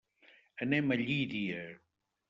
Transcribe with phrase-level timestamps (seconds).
[0.67, 1.63] Anem a Llíria.